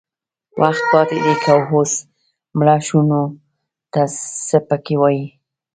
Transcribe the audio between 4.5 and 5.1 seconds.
پکې